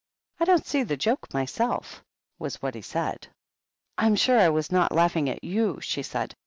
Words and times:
"I 0.39 0.45
don't 0.45 0.65
see 0.65 0.81
the 0.81 0.97
joke 0.97 1.31
my 1.31 1.45
self," 1.45 2.03
was 2.39 2.59
what 2.59 2.73
he 2.73 2.81
said." 2.81 3.27
I'm 3.99 4.15
sure 4.15 4.39
I 4.39 4.49
was 4.49 4.71
not 4.71 4.91
laughing 4.91 5.29
at 5.29 5.43
y(m," 5.43 5.79
she 5.81 6.01
said. 6.01 6.35